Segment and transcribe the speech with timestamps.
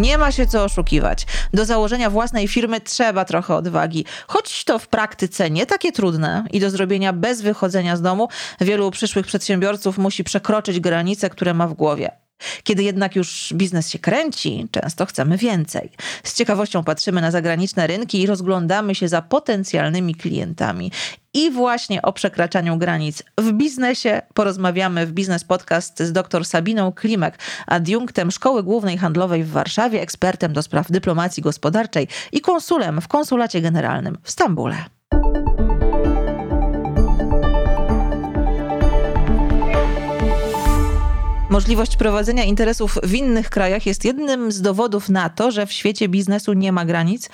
[0.00, 1.26] Nie ma się co oszukiwać.
[1.54, 4.04] Do założenia własnej firmy trzeba trochę odwagi.
[4.26, 8.28] Choć to w praktyce nie takie trudne i do zrobienia bez wychodzenia z domu,
[8.60, 12.10] wielu przyszłych przedsiębiorców musi przekroczyć granice, które ma w głowie.
[12.62, 15.90] Kiedy jednak już biznes się kręci, często chcemy więcej.
[16.24, 20.92] Z ciekawością patrzymy na zagraniczne rynki i rozglądamy się za potencjalnymi klientami.
[21.34, 27.38] I właśnie o przekraczaniu granic w biznesie porozmawiamy w Biznes Podcast z dr Sabiną Klimek,
[27.66, 33.60] adiunktem Szkoły Głównej Handlowej w Warszawie, ekspertem do spraw dyplomacji gospodarczej i konsulem w Konsulacie
[33.60, 34.99] Generalnym w Stambule.
[41.50, 46.08] Możliwość prowadzenia interesów w innych krajach jest jednym z dowodów na to, że w świecie
[46.08, 47.30] biznesu nie ma granic,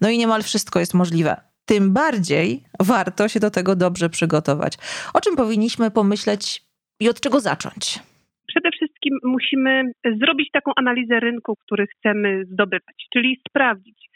[0.00, 1.36] no i niemal wszystko jest możliwe.
[1.66, 4.72] Tym bardziej warto się do tego dobrze przygotować.
[5.14, 6.62] O czym powinniśmy pomyśleć
[7.00, 7.98] i od czego zacząć?
[8.46, 14.10] Przede wszystkim musimy zrobić taką analizę rynku, który chcemy zdobywać, czyli sprawdzić,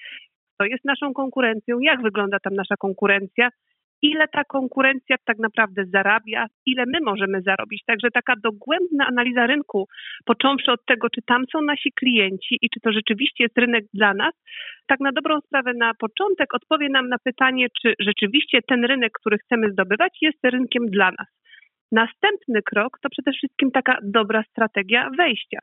[0.54, 3.48] kto jest naszą konkurencją, jak wygląda tam nasza konkurencja,
[4.02, 7.82] ile ta konkurencja tak naprawdę zarabia, ile my możemy zarobić.
[7.86, 9.88] Także taka dogłębna analiza rynku,
[10.24, 14.14] począwszy od tego, czy tam są nasi klienci i czy to rzeczywiście jest rynek dla
[14.14, 14.34] nas,
[14.86, 19.38] tak na dobrą sprawę na początek odpowie nam na pytanie, czy rzeczywiście ten rynek, który
[19.38, 21.28] chcemy zdobywać, jest rynkiem dla nas.
[21.92, 25.58] Następny krok to przede wszystkim taka dobra strategia wejścia.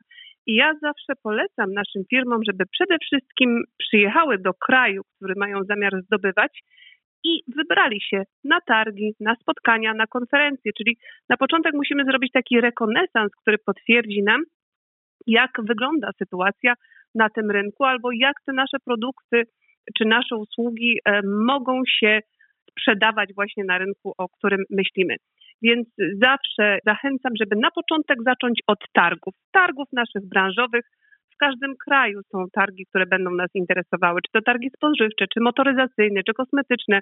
[0.46, 5.92] I ja zawsze polecam naszym firmom, żeby przede wszystkim przyjechały do kraju, który mają zamiar
[6.02, 6.62] zdobywać
[7.24, 10.72] i wybrali się na targi, na spotkania, na konferencje.
[10.78, 10.96] Czyli
[11.28, 14.42] na początek musimy zrobić taki rekonesans, który potwierdzi nam,
[15.26, 16.74] jak wygląda sytuacja
[17.14, 19.42] na tym rynku, albo jak te nasze produkty
[19.98, 22.20] czy nasze usługi e, mogą się
[22.70, 25.16] sprzedawać właśnie na rynku, o którym myślimy.
[25.62, 25.88] Więc
[26.22, 30.84] zawsze zachęcam, żeby na początek zacząć od targów, targów naszych branżowych,
[31.40, 36.32] każdym kraju są targi, które będą nas interesowały, czy to targi spożywcze, czy motoryzacyjne, czy
[36.34, 37.00] kosmetyczne.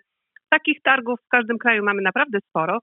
[0.50, 2.78] Takich targów w każdym kraju mamy naprawdę sporo,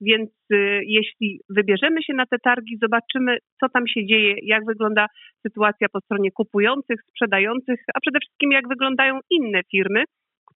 [0.00, 5.06] więc y, jeśli wybierzemy się na te targi, zobaczymy, co tam się dzieje, jak wygląda
[5.46, 10.04] sytuacja po stronie kupujących, sprzedających, a przede wszystkim jak wyglądają inne firmy,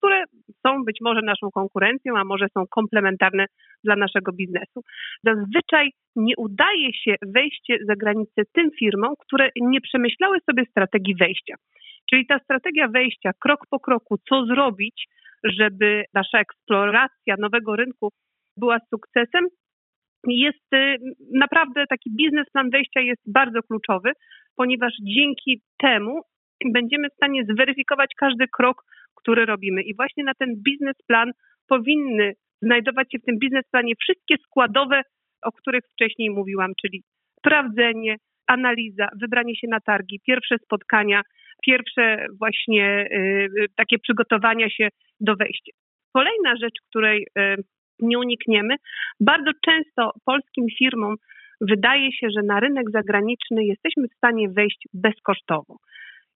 [0.03, 0.25] które
[0.67, 3.47] są być może naszą konkurencją, a może są komplementarne
[3.85, 4.81] dla naszego biznesu.
[5.25, 11.55] Zazwyczaj nie udaje się wejście za granicę tym firmom, które nie przemyślały sobie strategii wejścia.
[12.11, 15.07] Czyli ta strategia wejścia, krok po kroku, co zrobić,
[15.45, 18.13] żeby nasza eksploracja nowego rynku
[18.57, 19.47] była sukcesem,
[20.27, 20.97] jest y,
[21.35, 24.13] naprawdę taki biznesplan wejścia jest bardzo kluczowy,
[24.57, 26.21] ponieważ dzięki temu
[26.73, 28.83] będziemy w stanie zweryfikować każdy krok,
[29.23, 29.83] który robimy.
[29.83, 31.31] I właśnie na ten biznesplan
[31.69, 35.03] powinny znajdować się w tym biznesplanie wszystkie składowe,
[35.43, 37.03] o których wcześniej mówiłam, czyli
[37.39, 38.17] sprawdzenie,
[38.47, 41.23] analiza, wybranie się na targi, pierwsze spotkania,
[41.67, 44.89] pierwsze właśnie y, takie przygotowania się
[45.21, 45.73] do wejścia.
[46.13, 47.57] Kolejna rzecz, której y,
[48.01, 48.77] nie unikniemy,
[49.21, 51.17] bardzo często polskim firmom
[51.61, 55.77] wydaje się, że na rynek zagraniczny jesteśmy w stanie wejść bezkosztowo.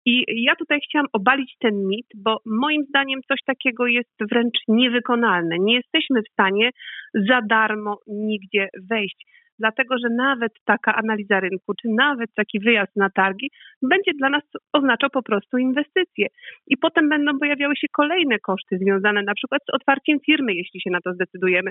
[0.06, 5.56] I ja tutaj chciałam obalić ten mit, bo moim zdaniem coś takiego jest wręcz niewykonalne.
[5.60, 6.70] Nie jesteśmy w stanie
[7.14, 9.26] za darmo nigdzie wejść
[9.58, 13.50] dlatego że nawet taka analiza rynku, czy nawet taki wyjazd na targi
[13.82, 14.42] będzie dla nas
[14.72, 16.26] oznaczał po prostu inwestycje.
[16.66, 20.90] I potem będą pojawiały się kolejne koszty związane na przykład z otwarciem firmy, jeśli się
[20.90, 21.70] na to zdecydujemy,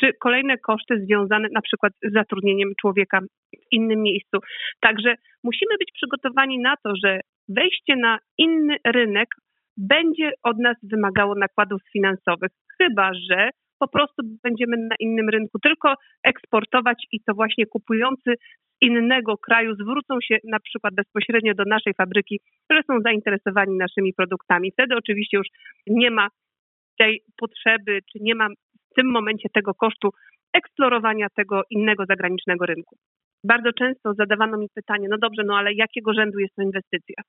[0.00, 4.38] czy kolejne koszty związane na przykład z zatrudnieniem człowieka w innym miejscu.
[4.80, 9.28] Także musimy być przygotowani na to, że wejście na inny rynek
[9.76, 15.94] będzie od nas wymagało nakładów finansowych, chyba że po prostu będziemy na innym rynku tylko
[16.24, 21.94] eksportować i to właśnie kupujący z innego kraju zwrócą się na przykład bezpośrednio do naszej
[21.94, 24.72] fabryki, które są zainteresowani naszymi produktami.
[24.72, 25.46] Wtedy oczywiście już
[25.86, 26.28] nie ma
[26.98, 28.48] tej potrzeby, czy nie ma
[28.90, 30.10] w tym momencie tego kosztu
[30.52, 32.96] eksplorowania tego innego zagranicznego rynku
[33.44, 37.22] bardzo często zadawano mi pytanie, no dobrze, no ale jakiego rzędu jest to inwestycja?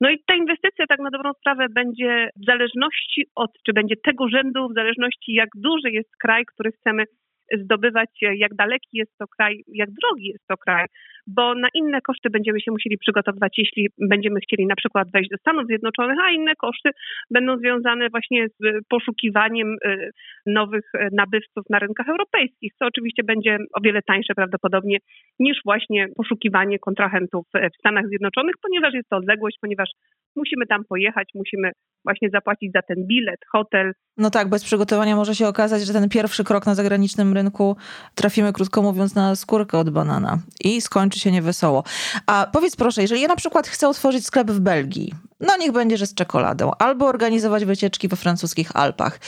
[0.00, 4.28] No i ta inwestycja tak na dobrą sprawę będzie w zależności od, czy będzie tego
[4.28, 7.04] rzędu, w zależności jak duży jest kraj, który chcemy
[7.52, 10.86] zdobywać, jak daleki jest to kraj, jak drogi jest to kraj,
[11.28, 15.36] bo na inne koszty będziemy się musieli przygotowywać, jeśli będziemy chcieli na przykład wejść do
[15.36, 16.90] Stanów Zjednoczonych, a inne koszty
[17.30, 20.10] będą związane właśnie z poszukiwaniem y,
[20.46, 24.98] nowych y, nabywców na rynkach europejskich, co oczywiście będzie o wiele tańsze prawdopodobnie
[25.38, 29.90] niż właśnie poszukiwanie kontrahentów w Stanach Zjednoczonych, ponieważ jest to odległość, ponieważ
[30.36, 31.72] musimy tam pojechać, musimy
[32.04, 33.92] właśnie zapłacić za ten bilet, hotel.
[34.16, 37.76] No tak, bez przygotowania może się okazać, że ten pierwszy krok na zagranicznym rynku
[38.14, 41.84] trafimy, krótko mówiąc, na skórkę od banana i skończy skończy się niewesoło.
[42.26, 45.96] A powiedz proszę, jeżeli ja na przykład chcę otworzyć sklep w Belgii, no niech będzie,
[45.96, 49.18] że z czekoladą, albo organizować wycieczki we francuskich Alpach.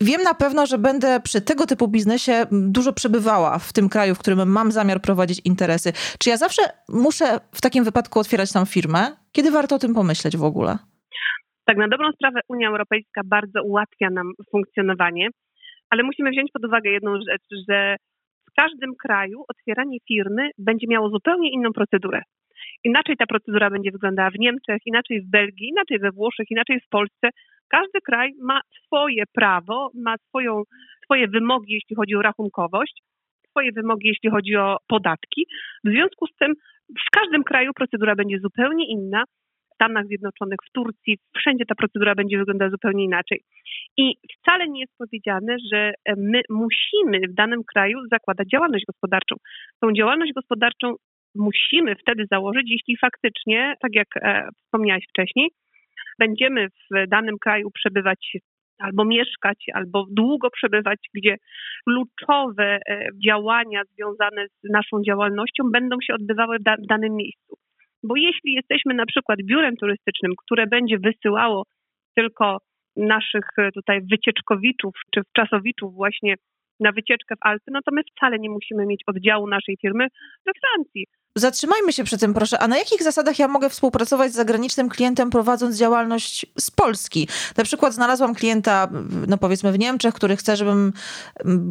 [0.00, 4.18] Wiem na pewno, że będę przy tego typu biznesie dużo przebywała w tym kraju, w
[4.18, 5.92] którym mam zamiar prowadzić interesy.
[6.18, 9.16] Czy ja zawsze muszę w takim wypadku otwierać tam firmę?
[9.32, 10.78] Kiedy warto o tym pomyśleć w ogóle?
[11.64, 15.28] Tak, na dobrą sprawę Unia Europejska bardzo ułatwia nam funkcjonowanie,
[15.90, 17.96] ale musimy wziąć pod uwagę jedną rzecz, że
[18.50, 22.22] w każdym kraju otwieranie firmy będzie miało zupełnie inną procedurę.
[22.84, 26.88] Inaczej ta procedura będzie wyglądała w Niemczech, inaczej w Belgii, inaczej we Włoszech, inaczej w
[26.88, 27.28] Polsce.
[27.68, 30.62] Każdy kraj ma swoje prawo, ma swoją,
[31.04, 33.02] swoje wymogi, jeśli chodzi o rachunkowość,
[33.50, 35.46] swoje wymogi, jeśli chodzi o podatki.
[35.84, 36.54] W związku z tym
[36.88, 39.24] w każdym kraju procedura będzie zupełnie inna.
[39.80, 43.40] Stanach Zjednoczonych, w Turcji, wszędzie ta procedura będzie wyglądała zupełnie inaczej.
[43.96, 49.36] I wcale nie jest powiedziane, że my musimy w danym kraju zakładać działalność gospodarczą.
[49.80, 50.94] Tą działalność gospodarczą
[51.34, 55.48] musimy wtedy założyć, jeśli faktycznie, tak jak e, wspomniałaś wcześniej,
[56.18, 58.36] będziemy w danym kraju przebywać
[58.78, 61.36] albo mieszkać, albo długo przebywać, gdzie
[61.84, 67.56] kluczowe e, działania związane z naszą działalnością będą się odbywały w danym miejscu.
[68.02, 71.62] Bo jeśli jesteśmy na przykład biurem turystycznym, które będzie wysyłało
[72.16, 72.58] tylko
[72.96, 73.44] naszych
[73.74, 76.34] tutaj wycieczkowiczów czy czasowiczów właśnie
[76.80, 80.06] na wycieczkę w Alpy, no to my wcale nie musimy mieć oddziału naszej firmy
[80.46, 81.06] we Francji.
[81.36, 82.58] Zatrzymajmy się przy tym, proszę.
[82.58, 87.28] A na jakich zasadach ja mogę współpracować z zagranicznym klientem, prowadząc działalność z Polski?
[87.56, 88.88] Na przykład znalazłam klienta,
[89.28, 90.92] no powiedzmy w Niemczech, który chce, żebym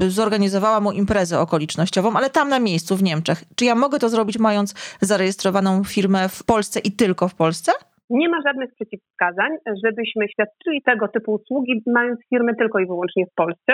[0.08, 3.44] zorganizowała mu imprezę okolicznościową, ale tam na miejscu w Niemczech.
[3.56, 7.72] Czy ja mogę to zrobić, mając zarejestrowaną firmę w Polsce i tylko w Polsce?
[8.10, 9.52] Nie ma żadnych przeciwwskazań,
[9.86, 13.74] żebyśmy świadczyli tego typu usługi, mając firmy tylko i wyłącznie w Polsce.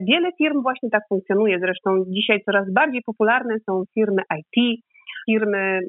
[0.00, 1.58] Wiele firm właśnie tak funkcjonuje.
[1.58, 4.80] Zresztą dzisiaj coraz bardziej popularne są firmy IT,
[5.26, 5.80] firmy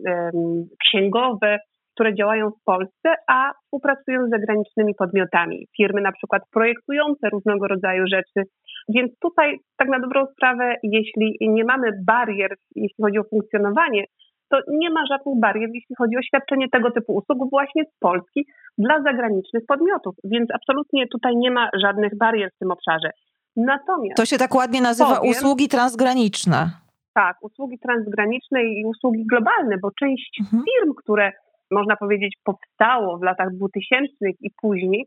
[0.85, 1.57] księgowe,
[1.93, 5.67] które działają w Polsce, a współpracują z zagranicznymi podmiotami.
[5.77, 8.49] Firmy na przykład projektujące różnego rodzaju rzeczy.
[8.95, 14.03] Więc tutaj tak na dobrą sprawę, jeśli nie mamy barier, jeśli chodzi o funkcjonowanie,
[14.49, 18.45] to nie ma żadnych barier, jeśli chodzi o świadczenie tego typu usług właśnie z Polski
[18.77, 20.15] dla zagranicznych podmiotów.
[20.23, 23.09] Więc absolutnie tutaj nie ma żadnych barier w tym obszarze.
[23.57, 24.17] Natomiast.
[24.17, 26.71] To się tak ładnie nazywa powiem, usługi transgraniczne.
[27.13, 30.63] Tak, usługi transgraniczne i usługi globalne, bo część mhm.
[30.63, 31.31] firm, które
[31.71, 35.05] można powiedzieć powstało w latach 2000 i później,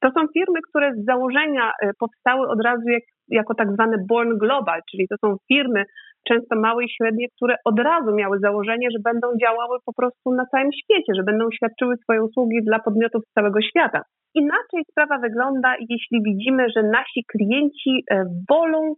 [0.00, 3.02] to są firmy, które z założenia e, powstały od razu jak,
[3.32, 5.84] jako tak zwane born global, czyli to są firmy
[6.28, 10.46] często małe i średnie, które od razu miały założenie, że będą działały po prostu na
[10.46, 14.02] całym świecie, że będą świadczyły swoje usługi dla podmiotów z całego świata.
[14.34, 18.94] Inaczej sprawa wygląda, jeśli widzimy, że nasi klienci e, wolą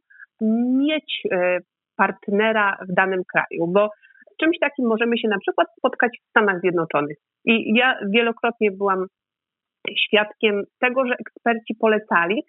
[0.78, 1.58] mieć e,
[1.96, 3.88] partnera w danym kraju, bo
[4.40, 7.16] czymś takim możemy się na przykład spotkać w Stanach Zjednoczonych.
[7.44, 9.06] I ja wielokrotnie byłam
[9.98, 12.42] świadkiem tego, że eksperci polecali,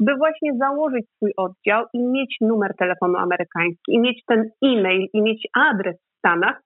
[0.00, 5.22] by właśnie założyć swój oddział i mieć numer telefonu amerykański, i mieć ten e-mail, i
[5.22, 6.62] mieć adres w Stanach,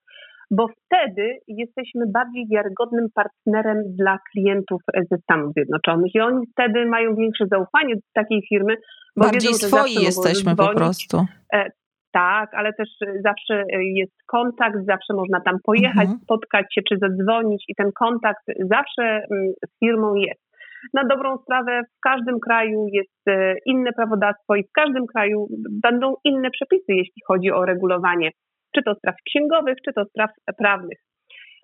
[0.51, 7.15] bo wtedy jesteśmy bardziej wiarygodnym partnerem dla klientów ze Stanów Zjednoczonych i oni wtedy mają
[7.15, 8.77] większe zaufanie do takiej firmy.
[9.17, 11.25] Bo bardziej wiedzą, swoi jesteśmy po prostu.
[11.55, 11.71] E,
[12.13, 12.89] tak, ale też
[13.25, 16.19] zawsze jest kontakt, zawsze można tam pojechać, mhm.
[16.23, 20.44] spotkać się czy zadzwonić i ten kontakt zawsze mm, z firmą jest.
[20.93, 25.47] Na dobrą sprawę w każdym kraju jest e, inne prawodawstwo i w każdym kraju
[25.83, 28.31] będą inne przepisy, jeśli chodzi o regulowanie
[28.75, 30.99] czy to spraw księgowych, czy to spraw prawnych.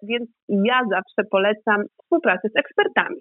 [0.02, 3.20] Więc ja zawsze polecam współpracę z ekspertami.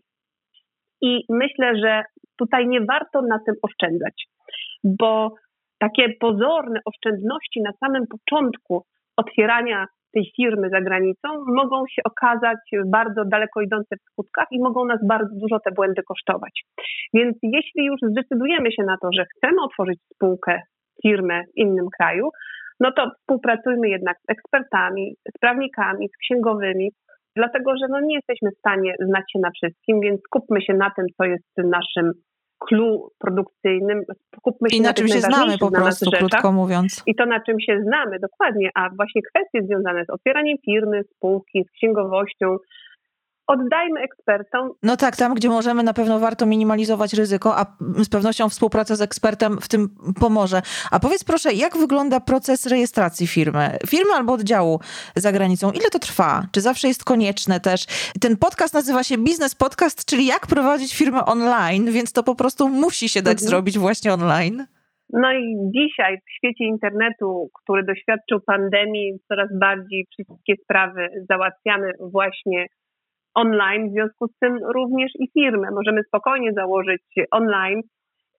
[1.01, 2.03] I myślę, że
[2.38, 4.27] tutaj nie warto na tym oszczędzać,
[4.84, 5.36] bo
[5.79, 8.86] takie pozorne oszczędności na samym początku
[9.22, 14.86] otwierania tej firmy za granicą mogą się okazać bardzo daleko idące w skutkach i mogą
[14.86, 16.64] nas bardzo dużo te błędy kosztować.
[17.14, 20.62] Więc jeśli już zdecydujemy się na to, że chcemy otworzyć spółkę,
[21.04, 22.30] firmę w innym kraju,
[22.80, 26.90] no to współpracujmy jednak z ekspertami, z prawnikami, z księgowymi,
[27.36, 30.90] dlatego że no nie jesteśmy w stanie znać się na wszystkim, więc skupmy się na
[30.96, 32.12] tym, co jest naszym
[32.60, 34.04] clue produkcyjnym.
[34.38, 37.04] Skupmy się I na, na czym się znamy po prostu, rzeczach, krótko mówiąc.
[37.06, 41.63] I to na czym się znamy, dokładnie, a właśnie kwestie związane z otwieraniem firmy, spółki,
[41.63, 42.58] z księgowością,
[43.50, 44.70] oddajmy ekspertom.
[44.84, 47.65] No tak, tam gdzie możemy, na pewno warto minimalizować ryzyko, a
[47.98, 49.89] z pewnością współpraca z ekspertem w tym
[50.20, 50.62] pomoże.
[50.91, 53.77] A powiedz proszę, jak wygląda proces rejestracji firmy?
[53.88, 54.79] Firmy albo oddziału
[55.15, 56.44] za granicą, ile to trwa?
[56.51, 57.86] Czy zawsze jest konieczne też?
[58.22, 62.70] Ten podcast nazywa się Biznes Podcast, czyli jak prowadzić firmę online, więc to po prostu
[62.70, 63.50] musi się dać mhm.
[63.50, 64.65] zrobić właśnie online.
[65.13, 72.68] No i dzisiaj w świecie internetu, który doświadczył pandemii, coraz bardziej wszystkie sprawy załatwiamy właśnie
[73.36, 77.82] online, w związku z tym również i firmę możemy spokojnie założyć online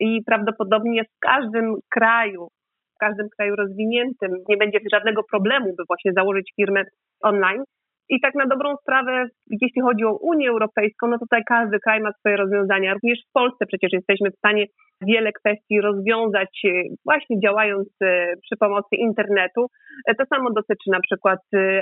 [0.01, 2.49] i prawdopodobnie w każdym kraju,
[2.95, 6.85] w każdym kraju rozwiniętym nie będzie żadnego problemu, by właśnie założyć firmę
[7.23, 7.63] online.
[8.11, 9.27] I tak na dobrą sprawę,
[9.63, 12.95] jeśli chodzi o Unię Europejską, no tutaj każdy kraj ma swoje rozwiązania.
[12.95, 14.65] Również w Polsce przecież jesteśmy w stanie
[15.03, 16.69] wiele kwestii rozwiązać e,
[17.05, 19.67] właśnie działając e, przy pomocy internetu.
[20.07, 21.39] E, to samo dotyczy na przykład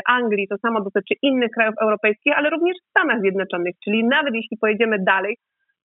[0.09, 3.75] Anglii, to samo dotyczy innych krajów europejskich, ale również w Stanach Zjednoczonych.
[3.85, 5.37] Czyli nawet jeśli pojedziemy dalej,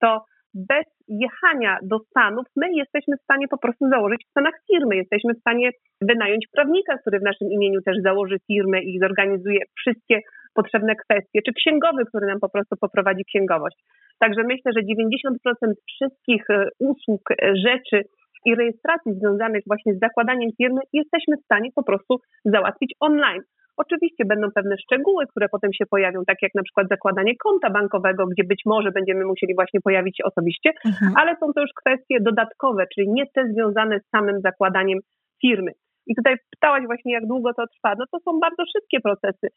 [0.01, 4.95] to bez jechania do Stanów my jesteśmy w stanie po prostu założyć w Stanach firmy.
[4.95, 10.19] Jesteśmy w stanie wynająć prawnika, który w naszym imieniu też założy firmę i zorganizuje wszystkie
[10.53, 13.77] potrzebne kwestie, czy księgowy, który nam po prostu poprowadzi księgowość.
[14.19, 18.03] Także myślę, że 90% wszystkich e, usług, e, rzeczy
[18.45, 23.41] i rejestracji związanych właśnie z zakładaniem firmy jesteśmy w stanie po prostu załatwić online.
[23.77, 28.25] Oczywiście będą pewne szczegóły, które potem się pojawią, tak jak na przykład zakładanie konta bankowego,
[28.27, 31.13] gdzie być może będziemy musieli właśnie pojawić się osobiście, mhm.
[31.15, 34.99] ale są to już kwestie dodatkowe, czyli nie te związane z samym zakładaniem
[35.41, 35.71] firmy.
[36.07, 37.95] I tutaj pytałaś właśnie, jak długo to trwa.
[37.99, 39.47] No to są bardzo szybkie procesy,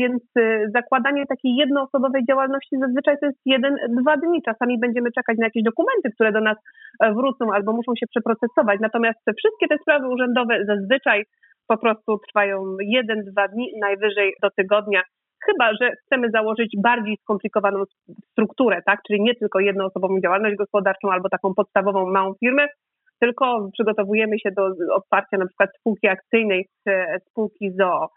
[0.00, 4.42] więc e, zakładanie takiej jednoosobowej działalności zazwyczaj to jest jeden, dwa dni.
[4.42, 6.58] Czasami będziemy czekać na jakieś dokumenty, które do nas
[7.00, 8.80] e, wrócą albo muszą się przeprocesować.
[8.80, 11.24] Natomiast wszystkie te sprawy urzędowe zazwyczaj
[11.68, 15.02] po prostu trwają jeden, dwa dni, najwyżej do tygodnia.
[15.46, 17.84] Chyba, że chcemy założyć bardziej skomplikowaną
[18.30, 19.00] strukturę, tak?
[19.06, 22.66] Czyli nie tylko jednoosobową działalność gospodarczą albo taką podstawową małą firmę,
[23.20, 28.08] tylko przygotowujemy się do otwarcia na przykład spółki akcyjnej czy spółki ZOO.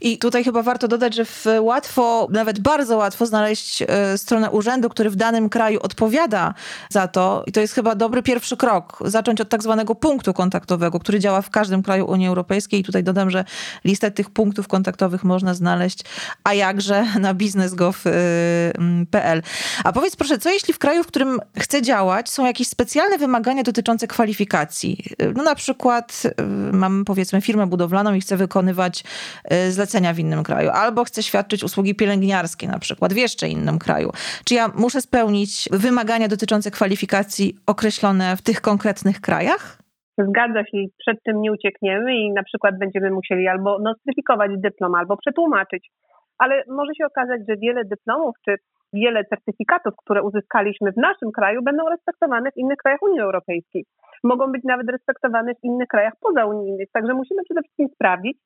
[0.00, 1.24] I tutaj chyba warto dodać, że
[1.62, 6.54] łatwo, nawet bardzo łatwo znaleźć e, stronę urzędu, który w danym kraju odpowiada
[6.90, 7.44] za to.
[7.46, 8.98] I to jest chyba dobry pierwszy krok.
[9.04, 12.80] Zacząć od tak zwanego punktu kontaktowego, który działa w każdym kraju Unii Europejskiej.
[12.80, 13.44] I tutaj dodam, że
[13.84, 16.04] listę tych punktów kontaktowych można znaleźć,
[16.44, 19.42] a jakże na biznesgov.pl.
[19.84, 23.62] A powiedz proszę, co jeśli w kraju, w którym chcę działać, są jakieś specjalne wymagania
[23.62, 25.04] dotyczące kwalifikacji?
[25.34, 26.22] No na przykład
[26.70, 29.04] y, mam powiedzmy firmę budowlaną i chcę wykonywać
[29.52, 33.48] y, zlecenia zlecenia w innym kraju, albo chcę świadczyć usługi pielęgniarskie na przykład w jeszcze
[33.48, 34.10] innym kraju.
[34.46, 39.78] Czy ja muszę spełnić wymagania dotyczące kwalifikacji określone w tych konkretnych krajach?
[40.18, 44.94] Zgadza się i przed tym nie uciekniemy i na przykład będziemy musieli albo nostryfikować dyplom,
[44.94, 45.90] albo przetłumaczyć.
[46.38, 48.56] Ale może się okazać, że wiele dyplomów czy
[48.92, 53.84] wiele certyfikatów, które uzyskaliśmy w naszym kraju, będą respektowane w innych krajach Unii Europejskiej.
[54.24, 56.88] Mogą być nawet respektowane w innych krajach pozaunijnych.
[56.92, 58.36] Także musimy przede wszystkim sprawdzić,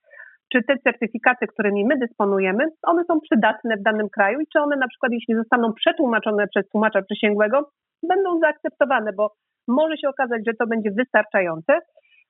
[0.53, 4.77] czy te certyfikaty, którymi my dysponujemy, one są przydatne w danym kraju i czy one
[4.77, 7.71] na przykład, jeśli zostaną przetłumaczone przez tłumacza przysięgłego,
[8.03, 9.33] będą zaakceptowane, bo
[9.69, 11.79] może się okazać, że to będzie wystarczające.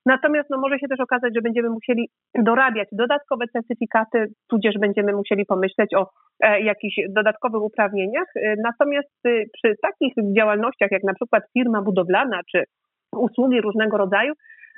[0.06, 5.46] Natomiast no, może się też okazać, że będziemy musieli dorabiać dodatkowe certyfikaty, tudzież będziemy musieli
[5.46, 6.10] pomyśleć o
[6.40, 8.26] e, jakichś dodatkowych uprawnieniach.
[8.36, 12.64] E, natomiast e, przy takich działalnościach, jak na przykład firma budowlana czy
[13.16, 14.32] usługi różnego rodzaju,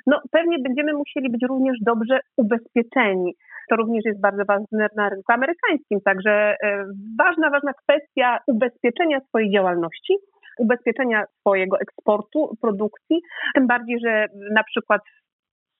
[0.07, 3.33] no pewnie będziemy musieli być również dobrze ubezpieczeni.
[3.69, 6.85] To również jest bardzo ważne na rynku amerykańskim, także e,
[7.19, 10.13] ważna, ważna kwestia ubezpieczenia swojej działalności,
[10.59, 13.21] ubezpieczenia swojego eksportu, produkcji,
[13.55, 15.01] tym bardziej, że na przykład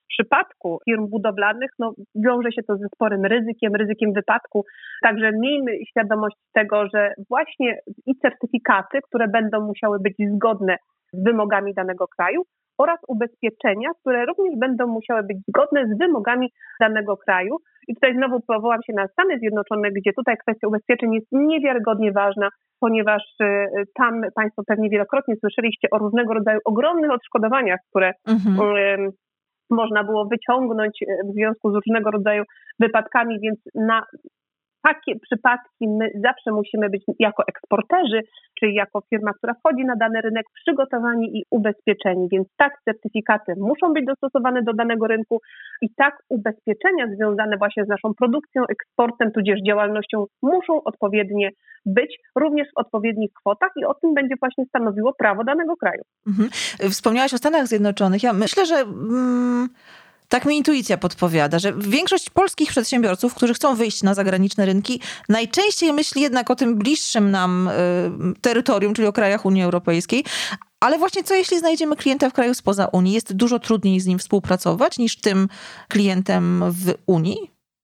[0.03, 4.65] w przypadku firm budowlanych no, wiąże się to ze sporym ryzykiem, ryzykiem wypadku.
[5.01, 10.77] Także miejmy świadomość tego, że właśnie i certyfikaty, które będą musiały być zgodne
[11.13, 12.41] z wymogami danego kraju,
[12.77, 17.57] oraz ubezpieczenia, które również będą musiały być zgodne z wymogami danego kraju.
[17.87, 22.49] I tutaj znowu powołam się na Stany Zjednoczone, gdzie tutaj kwestia ubezpieczeń jest niewiarygodnie ważna,
[22.79, 23.45] ponieważ y,
[23.95, 29.11] tam Państwo pewnie wielokrotnie słyszeliście o różnego rodzaju ogromnych odszkodowaniach, które mhm.
[29.69, 32.43] można było wyciągnąć y, w związku z różnego rodzaju
[32.79, 34.03] wypadkami, więc na
[34.83, 38.21] takie przypadki my zawsze musimy być jako eksporterzy,
[38.59, 42.27] czyli jako firma, która wchodzi na dany rynek, przygotowani i ubezpieczeni.
[42.31, 45.41] Więc tak, certyfikaty muszą być dostosowane do danego rynku
[45.81, 51.49] i tak ubezpieczenia związane właśnie z naszą produkcją, eksportem, tudzież działalnością muszą odpowiednie
[51.85, 56.01] być, również w odpowiednich kwotach i o tym będzie właśnie stanowiło prawo danego kraju.
[56.27, 56.49] Mhm.
[56.91, 58.23] Wspomniałaś o Stanach Zjednoczonych.
[58.23, 58.75] Ja myślę, że.
[58.75, 59.69] Mm
[60.33, 64.99] tak mi intuicja podpowiada, że większość polskich przedsiębiorców, którzy chcą wyjść na zagraniczne rynki,
[65.29, 70.23] najczęściej myśli jednak o tym bliższym nam y, terytorium, czyli o krajach Unii Europejskiej.
[70.85, 73.13] Ale właśnie co jeśli znajdziemy klienta w kraju spoza Unii?
[73.13, 75.47] Jest dużo trudniej z nim współpracować niż tym
[75.89, 77.37] klientem w Unii?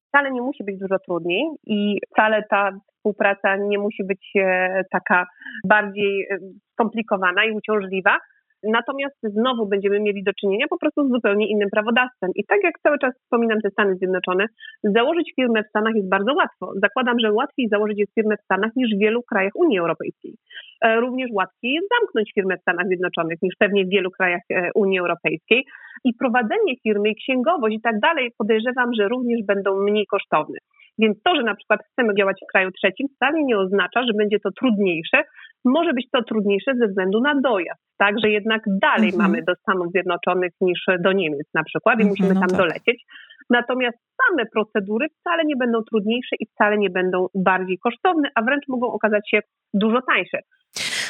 [0.07, 5.25] Wcale nie musi być dużo trudniej i wcale ta współpraca nie musi być e, taka
[5.67, 6.37] bardziej e,
[6.73, 8.17] skomplikowana i uciążliwa
[8.63, 12.31] Natomiast znowu będziemy mieli do czynienia po prostu z zupełnie innym prawodawstwem.
[12.35, 14.45] I tak jak cały czas wspominam te Stany Zjednoczone,
[14.83, 16.73] założyć firmę w Stanach jest bardzo łatwo.
[16.83, 20.33] Zakładam, że łatwiej założyć jest firmę w Stanach niż w wielu krajach Unii Europejskiej.
[20.81, 24.69] E, również łatwiej jest zamknąć firmę w Stanach Zjednoczonych niż pewnie w wielu krajach e,
[24.75, 25.65] Unii Europejskiej.
[26.03, 30.57] I prowadzenie firmy, i księgowość i tak dalej podejrzewam, że również będą mniej kosztowne.
[31.01, 34.39] Więc to, że na przykład chcemy działać w kraju trzecim, wcale nie oznacza, że będzie
[34.39, 35.23] to trudniejsze.
[35.65, 39.21] Może być to trudniejsze ze względu na dojazd, tak, że jednak dalej mhm.
[39.31, 42.59] mamy do Stanów Zjednoczonych niż do Niemiec na przykład i mhm, musimy no tam tak.
[42.59, 43.03] dolecieć.
[43.49, 48.67] Natomiast same procedury wcale nie będą trudniejsze i wcale nie będą bardziej kosztowne, a wręcz
[48.67, 49.39] mogą okazać się
[49.73, 50.39] dużo tańsze.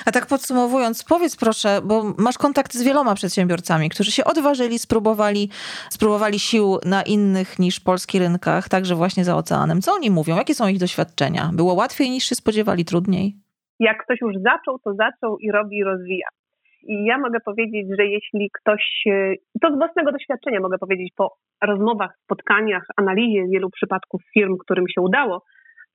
[0.10, 5.50] A tak podsumowując, powiedz proszę, bo masz kontakt z wieloma przedsiębiorcami, którzy się odważyli, spróbowali,
[5.90, 9.82] spróbowali sił na innych niż polskich rynkach, także właśnie za oceanem.
[9.82, 10.36] Co oni mówią?
[10.36, 11.44] Jakie są ich doświadczenia?
[11.54, 13.36] Było łatwiej niż się spodziewali, trudniej?
[13.80, 16.28] Jak ktoś już zaczął, to zaczął i robi i rozwija.
[16.84, 19.04] I ja mogę powiedzieć, że jeśli ktoś,
[19.62, 25.02] to z własnego doświadczenia mogę powiedzieć po rozmowach, spotkaniach, analizie wielu przypadków firm, którym się
[25.02, 25.44] udało,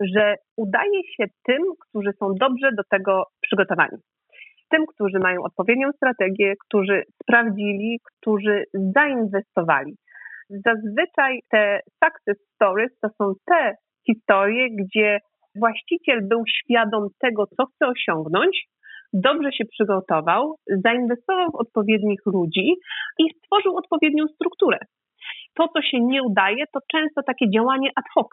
[0.01, 3.99] że udaje się tym, którzy są dobrze do tego przygotowani.
[4.71, 9.97] Tym, którzy mają odpowiednią strategię, którzy sprawdzili, którzy zainwestowali.
[10.51, 13.75] Zazwyczaj te success stories to są te
[14.07, 15.19] historie, gdzie
[15.55, 18.67] właściciel był świadom tego, co chce osiągnąć,
[19.13, 22.75] dobrze się przygotował, zainwestował w odpowiednich ludzi
[23.19, 24.79] i stworzył odpowiednią strukturę.
[25.55, 28.29] To, co się nie udaje, to często takie działanie ad hoc,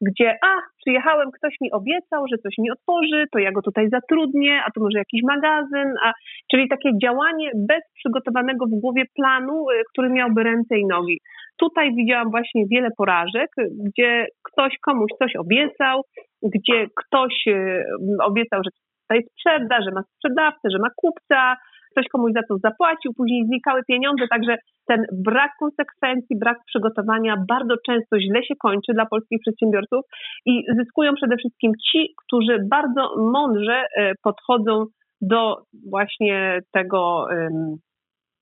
[0.00, 4.60] gdzie, a, przyjechałem, ktoś mi obiecał, że coś mi otworzy, to ja go tutaj zatrudnię,
[4.66, 6.12] a to może jakiś magazyn, a,
[6.50, 11.18] czyli takie działanie bez przygotowanego w głowie planu, y, który miałby ręce i nogi.
[11.56, 13.50] Tutaj widziałam właśnie wiele porażek,
[13.86, 16.02] gdzie ktoś komuś coś obiecał,
[16.42, 17.84] gdzie ktoś y,
[18.22, 18.70] obiecał, że
[19.02, 21.56] tutaj sprzeda, że ma sprzedawcę, że ma kupca,
[21.92, 24.56] ktoś komuś za to zapłacił, później znikały pieniądze, także
[24.86, 30.00] ten brak konsekwencji, brak przygotowania bardzo często źle się kończy dla polskich przedsiębiorców
[30.46, 34.84] i zyskują przede wszystkim ci, którzy bardzo mądrze e, podchodzą
[35.20, 35.56] do
[35.90, 37.26] właśnie tego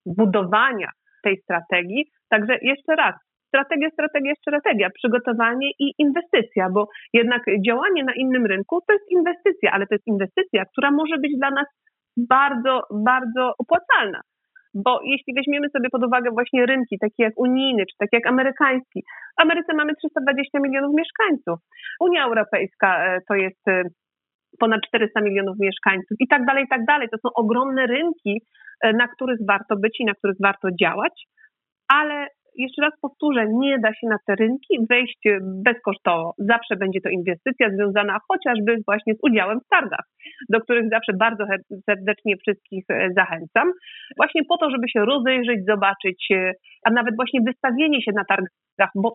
[0.06, 0.90] budowania
[1.24, 2.04] tej strategii.
[2.28, 3.14] Także jeszcze raz,
[3.48, 9.70] strategia, strategia, strategia, przygotowanie i inwestycja, bo jednak działanie na innym rynku to jest inwestycja,
[9.72, 11.66] ale to jest inwestycja, która może być dla nas
[12.16, 14.20] bardzo, bardzo opłacalna.
[14.74, 19.02] Bo jeśli weźmiemy sobie pod uwagę właśnie rynki, takie jak unijny, czy takie jak amerykański,
[19.38, 21.58] w Ameryce mamy 320 milionów mieszkańców.
[22.00, 23.82] Unia Europejska e, to jest e,
[24.58, 27.08] ponad 400 milionów mieszkańców i tak dalej, i tak dalej.
[27.08, 28.42] To są ogromne rynki,
[28.82, 31.26] e, na których warto być i na których warto działać,
[31.88, 32.26] ale
[32.62, 35.20] jeszcze raz powtórzę, nie da się na te rynki wejść
[35.64, 36.34] bezkosztowo.
[36.38, 40.06] Zawsze będzie to inwestycja związana chociażby właśnie z udziałem w targach,
[40.48, 41.44] do których zawsze bardzo
[41.86, 43.72] serdecznie wszystkich e, zachęcam.
[44.16, 46.52] Właśnie po to, żeby się rozejrzeć, zobaczyć, e,
[46.86, 49.14] a nawet właśnie wystawienie się na targach, bo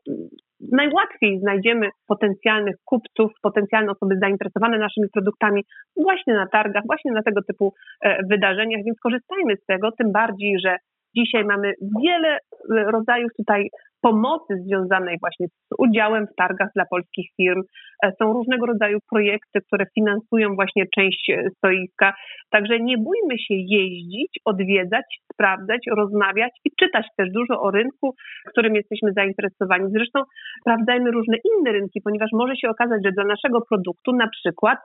[0.71, 5.63] najłatwiej znajdziemy potencjalnych kupców, potencjalne osoby zainteresowane naszymi produktami
[5.95, 10.59] właśnie na targach, właśnie na tego typu e, wydarzeniach, więc korzystajmy z tego, tym bardziej,
[10.65, 10.77] że
[11.17, 11.73] Dzisiaj mamy
[12.03, 13.69] wiele e, rodzajów tutaj
[14.01, 17.61] pomocy związanej właśnie z udziałem w targach dla polskich firm.
[18.03, 22.13] E, są różnego rodzaju projekty, które finansują właśnie część e, stoiska.
[22.49, 28.15] Także nie bójmy się jeździć, odwiedzać, sprawdzać, rozmawiać i czytać też dużo o rynku,
[28.51, 29.85] którym jesteśmy zainteresowani.
[29.91, 30.19] Zresztą
[30.61, 34.79] sprawdzajmy różne inne rynki, ponieważ może się okazać, że dla naszego produktu na przykład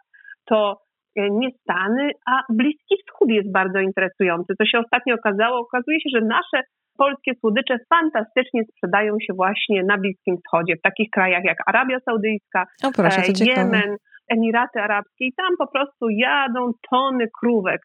[0.44, 0.76] to
[1.16, 4.54] nie Stany, a Bliski Wschód jest bardzo interesujący.
[4.58, 5.58] Co się ostatnio okazało?
[5.58, 6.62] Okazuje się, że nasze
[6.98, 12.66] polskie słodycze fantastycznie sprzedają się właśnie na Bliskim Wschodzie, w takich krajach jak Arabia Saudyjska,
[12.96, 13.96] proszę, e, Jemen,
[14.28, 17.80] Emiraty Arabskie i tam po prostu jadą tony krówek,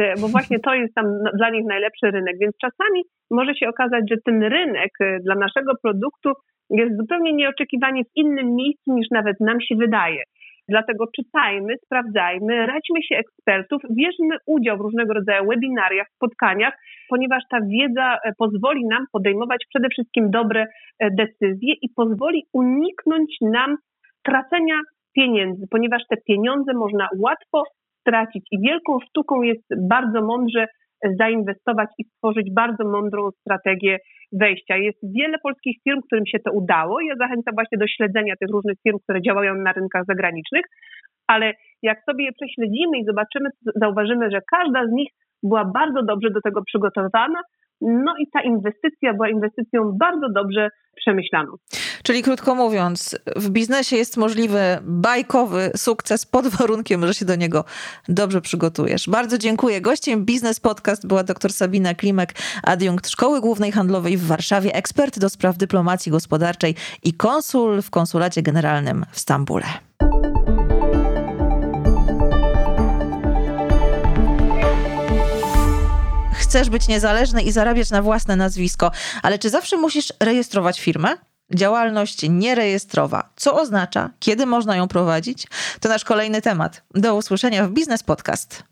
[0.00, 4.04] e, bo właśnie to jest tam dla nich najlepszy rynek, więc czasami może się okazać,
[4.10, 4.92] że ten rynek
[5.24, 6.32] dla naszego produktu
[6.70, 10.22] jest zupełnie nieoczekiwanie w innym miejscu niż nawet nam się wydaje.
[10.68, 16.74] Dlatego czytajmy, sprawdzajmy, radźmy się ekspertów, bierzmy udział w różnego rodzaju webinariach, spotkaniach,
[17.08, 20.66] ponieważ ta wiedza e, pozwoli nam podejmować przede wszystkim dobre
[20.98, 23.76] e, decyzje i pozwoli uniknąć nam
[24.22, 24.80] tracenia
[25.16, 27.62] pieniędzy, ponieważ te pieniądze można łatwo
[28.00, 28.46] stracić.
[28.50, 30.66] I wielką sztuką jest bardzo mądrze
[31.18, 33.98] zainwestować i stworzyć bardzo mądrą strategię
[34.32, 34.76] wejścia.
[34.76, 37.00] Jest wiele polskich firm, którym się to udało.
[37.00, 40.64] Ja zachęcam właśnie do śledzenia tych różnych firm, które działają na rynkach zagranicznych,
[41.26, 43.48] ale jak sobie je prześledzimy i zobaczymy,
[43.82, 45.08] zauważymy, że każda z nich
[45.42, 47.40] była bardzo dobrze do tego przygotowana,
[47.80, 51.52] No i ta inwestycja była inwestycją bardzo dobrze przemyślaną.
[52.02, 57.64] Czyli krótko mówiąc, w biznesie jest możliwy bajkowy sukces pod warunkiem, że się do niego
[58.08, 59.08] dobrze przygotujesz.
[59.08, 59.80] Bardzo dziękuję.
[59.80, 65.28] Gościem Biznes Podcast była dr Sabina Klimek, adiunkt Szkoły Głównej Handlowej w Warszawie, ekspert do
[65.28, 69.87] spraw dyplomacji gospodarczej i konsul w Konsulacie Generalnym w Stambule.
[76.48, 78.90] Chcesz być niezależny i zarabiać na własne nazwisko,
[79.22, 81.16] ale czy zawsze musisz rejestrować firmę?
[81.54, 83.30] Działalność nierejestrowa.
[83.36, 84.10] Co oznacza?
[84.18, 85.46] Kiedy można ją prowadzić?
[85.80, 86.82] To nasz kolejny temat.
[86.94, 88.64] Do usłyszenia w Biznes Podcast.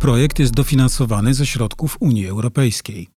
[0.00, 3.15] Projekt jest dofinansowany ze środków Unii Europejskiej.